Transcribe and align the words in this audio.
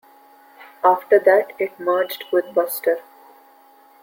After 0.83 1.19
that 1.19 1.51
it 1.59 1.79
merged 1.79 2.23
with 2.31 2.55
Buster. 2.55 3.01